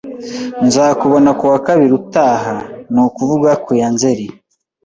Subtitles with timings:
[0.67, 2.53] Nzakubona ku wa kabiri utaha,
[2.93, 4.27] ni ukuvuga ku ya Nzeri